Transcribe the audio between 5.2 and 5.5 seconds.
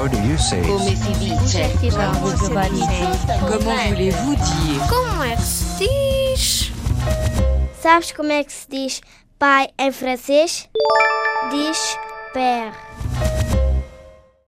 é que